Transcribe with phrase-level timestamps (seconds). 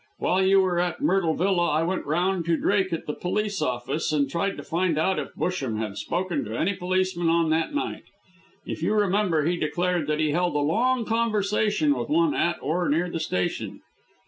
[0.17, 4.11] While you were at Myrtle Villa I went round to Drake at the Police Office
[4.11, 8.05] and tried to find out if Busham had spoken to any policeman on that night.
[8.65, 12.89] If you remember he declared that he held a long conversation with one at, or
[12.89, 13.81] near, the station.